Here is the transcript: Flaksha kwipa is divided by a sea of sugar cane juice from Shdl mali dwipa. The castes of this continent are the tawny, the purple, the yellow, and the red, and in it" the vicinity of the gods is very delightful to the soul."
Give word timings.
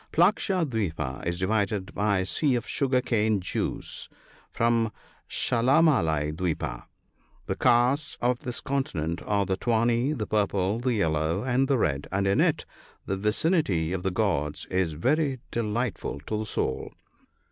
Flaksha 0.11 0.65
kwipa 0.65 1.23
is 1.27 1.37
divided 1.37 1.93
by 1.93 2.17
a 2.17 2.25
sea 2.25 2.55
of 2.55 2.67
sugar 2.67 3.01
cane 3.01 3.39
juice 3.39 4.09
from 4.51 4.91
Shdl 5.29 5.83
mali 5.83 6.31
dwipa. 6.31 6.85
The 7.45 7.55
castes 7.55 8.17
of 8.19 8.39
this 8.39 8.61
continent 8.61 9.21
are 9.27 9.45
the 9.45 9.57
tawny, 9.57 10.13
the 10.13 10.25
purple, 10.25 10.79
the 10.79 10.93
yellow, 10.95 11.43
and 11.43 11.67
the 11.67 11.77
red, 11.77 12.07
and 12.11 12.25
in 12.25 12.41
it" 12.41 12.65
the 13.05 13.15
vicinity 13.15 13.93
of 13.93 14.01
the 14.01 14.09
gods 14.09 14.65
is 14.71 14.93
very 14.93 15.37
delightful 15.51 16.19
to 16.21 16.35
the 16.39 16.45
soul." 16.47 16.93